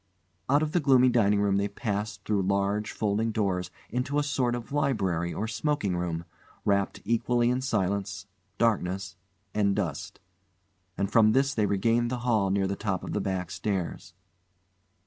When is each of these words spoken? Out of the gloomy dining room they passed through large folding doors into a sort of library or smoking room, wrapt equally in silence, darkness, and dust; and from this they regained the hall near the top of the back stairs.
Out 0.49 0.63
of 0.63 0.71
the 0.71 0.79
gloomy 0.79 1.09
dining 1.09 1.41
room 1.41 1.57
they 1.57 1.67
passed 1.67 2.23
through 2.25 2.41
large 2.41 2.91
folding 2.91 3.31
doors 3.31 3.69
into 3.91 4.17
a 4.17 4.23
sort 4.23 4.55
of 4.55 4.71
library 4.71 5.31
or 5.31 5.47
smoking 5.47 5.95
room, 5.95 6.25
wrapt 6.65 7.01
equally 7.05 7.51
in 7.51 7.61
silence, 7.61 8.25
darkness, 8.57 9.15
and 9.53 9.75
dust; 9.75 10.19
and 10.97 11.11
from 11.11 11.33
this 11.33 11.53
they 11.53 11.67
regained 11.67 12.09
the 12.09 12.21
hall 12.25 12.49
near 12.49 12.65
the 12.65 12.75
top 12.75 13.03
of 13.03 13.13
the 13.13 13.21
back 13.21 13.51
stairs. 13.51 14.15